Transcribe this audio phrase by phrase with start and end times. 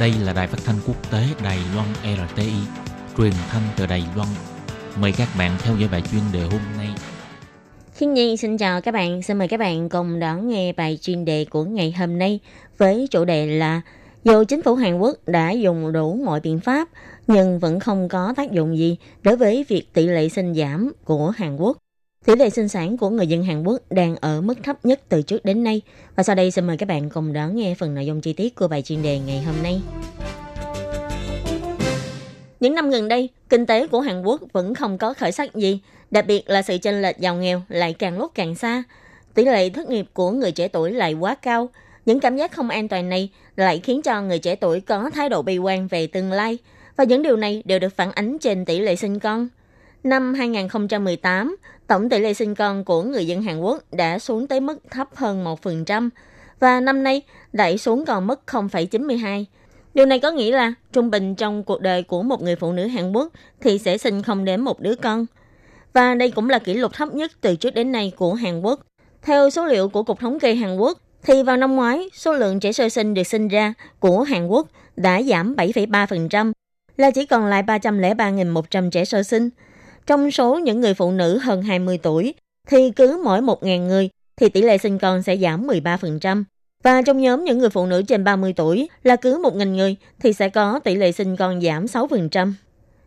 [0.00, 1.88] Đây là đài phát thanh quốc tế Đài Loan
[2.28, 2.52] RTI,
[3.18, 4.28] truyền thanh từ Đài Loan.
[5.00, 6.88] Mời các bạn theo dõi bài chuyên đề hôm nay.
[7.94, 11.24] Khiến Nhi xin chào các bạn, xin mời các bạn cùng đón nghe bài chuyên
[11.24, 12.40] đề của ngày hôm nay
[12.78, 13.80] với chủ đề là
[14.24, 16.88] dù chính phủ Hàn Quốc đã dùng đủ mọi biện pháp
[17.26, 21.30] nhưng vẫn không có tác dụng gì đối với việc tỷ lệ sinh giảm của
[21.30, 21.76] Hàn Quốc.
[22.26, 25.22] Tỷ lệ sinh sản của người dân Hàn Quốc đang ở mức thấp nhất từ
[25.22, 25.80] trước đến nay.
[26.16, 28.54] Và sau đây xin mời các bạn cùng đón nghe phần nội dung chi tiết
[28.54, 29.80] của bài chuyên đề ngày hôm nay.
[32.60, 35.80] Những năm gần đây, kinh tế của Hàn Quốc vẫn không có khởi sắc gì,
[36.10, 38.82] đặc biệt là sự chênh lệch giàu nghèo lại càng lúc càng xa.
[39.34, 41.68] Tỷ lệ thất nghiệp của người trẻ tuổi lại quá cao.
[42.06, 45.28] Những cảm giác không an toàn này lại khiến cho người trẻ tuổi có thái
[45.28, 46.58] độ bi quan về tương lai,
[46.96, 49.48] và những điều này đều được phản ánh trên tỷ lệ sinh con.
[50.04, 54.60] Năm 2018, tổng tỷ lệ sinh con của người dân Hàn Quốc đã xuống tới
[54.60, 56.08] mức thấp hơn 1%,
[56.60, 57.22] và năm nay
[57.52, 59.44] lại xuống còn mức 0,92.
[59.94, 62.86] Điều này có nghĩa là trung bình trong cuộc đời của một người phụ nữ
[62.86, 65.26] Hàn Quốc thì sẽ sinh không đến một đứa con.
[65.92, 68.80] Và đây cũng là kỷ lục thấp nhất từ trước đến nay của Hàn Quốc.
[69.22, 72.60] Theo số liệu của Cục Thống kê Hàn Quốc, thì vào năm ngoái, số lượng
[72.60, 76.52] trẻ sơ sinh được sinh ra của Hàn Quốc đã giảm 7,3%,
[76.96, 79.50] là chỉ còn lại 303.100 trẻ sơ sinh.
[80.10, 82.34] Trong số những người phụ nữ hơn 20 tuổi,
[82.68, 86.44] thì cứ mỗi 1.000 người thì tỷ lệ sinh con sẽ giảm 13%.
[86.84, 90.32] Và trong nhóm những người phụ nữ trên 30 tuổi là cứ 1.000 người thì
[90.32, 92.52] sẽ có tỷ lệ sinh con giảm 6%.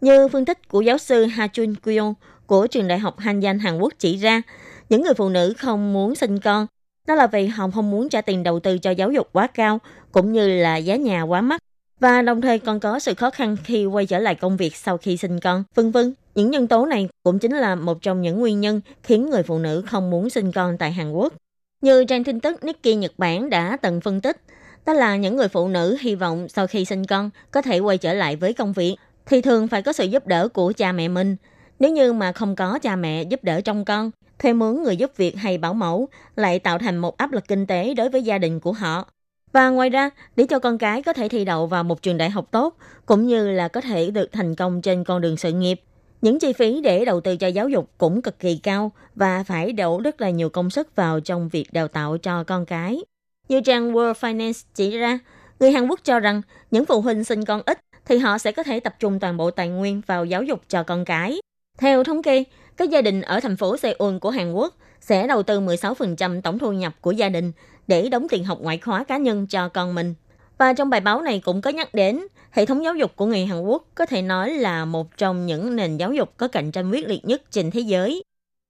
[0.00, 2.14] Như phân tích của giáo sư Ha Chun Kyo
[2.46, 4.42] của trường đại học Hanyang Hàn Quốc chỉ ra,
[4.88, 6.66] những người phụ nữ không muốn sinh con
[7.06, 9.78] đó là vì họ không muốn trả tiền đầu tư cho giáo dục quá cao
[10.12, 11.60] cũng như là giá nhà quá mắc
[12.00, 14.96] và đồng thời còn có sự khó khăn khi quay trở lại công việc sau
[14.96, 16.14] khi sinh con, vân vân.
[16.36, 19.58] Những nhân tố này cũng chính là một trong những nguyên nhân khiến người phụ
[19.58, 21.32] nữ không muốn sinh con tại Hàn Quốc.
[21.80, 24.40] Như trang tin tức Nikkei Nhật Bản đã từng phân tích,
[24.86, 27.98] đó là những người phụ nữ hy vọng sau khi sinh con có thể quay
[27.98, 31.08] trở lại với công việc, thì thường phải có sự giúp đỡ của cha mẹ
[31.08, 31.36] mình.
[31.78, 35.12] Nếu như mà không có cha mẹ giúp đỡ trong con, thuê mướn người giúp
[35.16, 38.38] việc hay bảo mẫu lại tạo thành một áp lực kinh tế đối với gia
[38.38, 39.06] đình của họ.
[39.52, 42.30] Và ngoài ra, để cho con cái có thể thi đậu vào một trường đại
[42.30, 42.76] học tốt,
[43.06, 45.80] cũng như là có thể được thành công trên con đường sự nghiệp,
[46.22, 49.72] những chi phí để đầu tư cho giáo dục cũng cực kỳ cao và phải
[49.72, 53.00] đổ rất là nhiều công sức vào trong việc đào tạo cho con cái.
[53.48, 55.18] Như trang World Finance chỉ ra,
[55.60, 58.62] người Hàn Quốc cho rằng những phụ huynh sinh con ít thì họ sẽ có
[58.62, 61.40] thể tập trung toàn bộ tài nguyên vào giáo dục cho con cái.
[61.78, 62.44] Theo thống kê,
[62.76, 66.58] các gia đình ở thành phố Seoul của Hàn Quốc sẽ đầu tư 16% tổng
[66.58, 67.52] thu nhập của gia đình
[67.86, 70.14] để đóng tiền học ngoại khóa cá nhân cho con mình.
[70.58, 73.46] Và trong bài báo này cũng có nhắc đến, hệ thống giáo dục của người
[73.46, 76.90] Hàn Quốc có thể nói là một trong những nền giáo dục có cạnh tranh
[76.90, 78.22] quyết liệt nhất trên thế giới.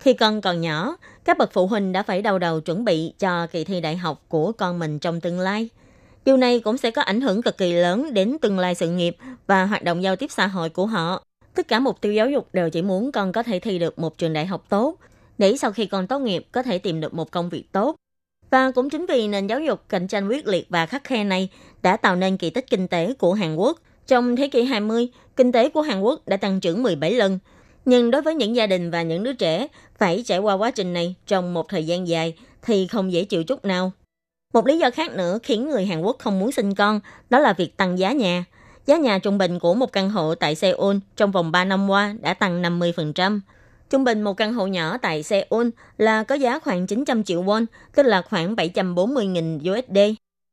[0.00, 3.46] Khi con còn nhỏ, các bậc phụ huynh đã phải đầu đầu chuẩn bị cho
[3.46, 5.68] kỳ thi đại học của con mình trong tương lai.
[6.24, 9.16] Điều này cũng sẽ có ảnh hưởng cực kỳ lớn đến tương lai sự nghiệp
[9.46, 11.22] và hoạt động giao tiếp xã hội của họ.
[11.54, 14.18] Tất cả mục tiêu giáo dục đều chỉ muốn con có thể thi được một
[14.18, 14.96] trường đại học tốt,
[15.38, 17.96] để sau khi con tốt nghiệp có thể tìm được một công việc tốt.
[18.52, 21.48] Và cũng chính vì nền giáo dục cạnh tranh quyết liệt và khắc khe này
[21.82, 23.78] đã tạo nên kỳ tích kinh tế của Hàn Quốc.
[24.06, 27.38] Trong thế kỷ 20, kinh tế của Hàn Quốc đã tăng trưởng 17 lần.
[27.84, 29.66] Nhưng đối với những gia đình và những đứa trẻ
[29.98, 33.44] phải trải qua quá trình này trong một thời gian dài thì không dễ chịu
[33.44, 33.92] chút nào.
[34.54, 37.52] Một lý do khác nữa khiến người Hàn Quốc không muốn sinh con đó là
[37.52, 38.44] việc tăng giá nhà.
[38.86, 42.14] Giá nhà trung bình của một căn hộ tại Seoul trong vòng 3 năm qua
[42.20, 43.40] đã tăng 50%.
[43.92, 47.66] Trung bình một căn hộ nhỏ tại Seoul là có giá khoảng 900 triệu won,
[47.94, 49.98] tức là khoảng 740.000 USD.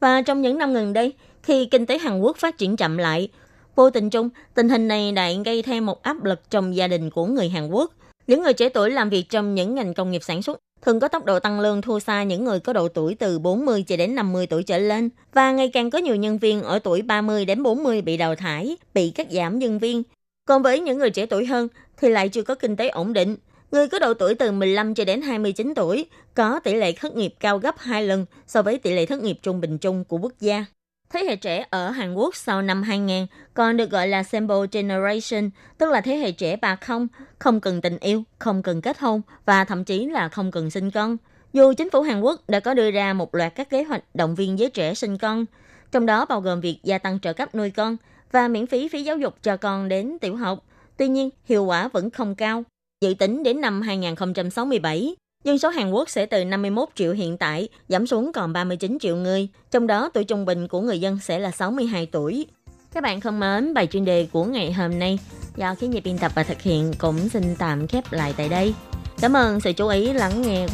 [0.00, 3.28] Và trong những năm gần đây, khi kinh tế Hàn Quốc phát triển chậm lại,
[3.74, 7.10] vô tình chung, tình hình này đã gây thêm một áp lực trong gia đình
[7.10, 7.92] của người Hàn Quốc.
[8.26, 11.08] Những người trẻ tuổi làm việc trong những ngành công nghiệp sản xuất thường có
[11.08, 14.14] tốc độ tăng lương thua xa những người có độ tuổi từ 40 cho đến
[14.14, 17.62] 50 tuổi trở lên và ngày càng có nhiều nhân viên ở tuổi 30 đến
[17.62, 20.02] 40 bị đào thải, bị cắt giảm nhân viên.
[20.50, 23.36] Còn với những người trẻ tuổi hơn thì lại chưa có kinh tế ổn định.
[23.72, 27.34] Người có độ tuổi từ 15 cho đến 29 tuổi có tỷ lệ thất nghiệp
[27.40, 30.32] cao gấp 2 lần so với tỷ lệ thất nghiệp trung bình chung của quốc
[30.40, 30.64] gia.
[31.10, 35.50] Thế hệ trẻ ở Hàn Quốc sau năm 2000 còn được gọi là Sample Generation,
[35.78, 37.08] tức là thế hệ trẻ bà không,
[37.38, 40.90] không cần tình yêu, không cần kết hôn và thậm chí là không cần sinh
[40.90, 41.16] con.
[41.52, 44.34] Dù chính phủ Hàn Quốc đã có đưa ra một loạt các kế hoạch động
[44.34, 45.44] viên giới trẻ sinh con,
[45.92, 47.96] trong đó bao gồm việc gia tăng trợ cấp nuôi con
[48.32, 50.64] và miễn phí phí giáo dục cho con đến tiểu học.
[50.96, 52.64] Tuy nhiên, hiệu quả vẫn không cao.
[53.00, 57.68] Dự tính đến năm 2067, Dân số Hàn Quốc sẽ từ 51 triệu hiện tại
[57.88, 61.38] giảm xuống còn 39 triệu người, trong đó tuổi trung bình của người dân sẽ
[61.38, 62.46] là 62 tuổi.
[62.92, 65.18] Các bạn thân mến, bài chuyên đề của ngày hôm nay
[65.56, 68.74] do khí nhịp biên tập và thực hiện cũng xin tạm khép lại tại đây.
[69.20, 70.66] Cảm ơn sự chú ý lắng nghe